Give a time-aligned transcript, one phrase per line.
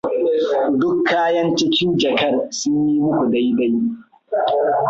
[0.79, 3.73] Duk kayan cikin jakar sun yi muku dai-dai?